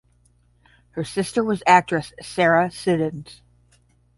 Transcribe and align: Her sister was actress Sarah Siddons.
Her 0.93 1.03
sister 1.03 1.43
was 1.43 1.61
actress 1.67 2.11
Sarah 2.23 2.71
Siddons. 2.71 3.43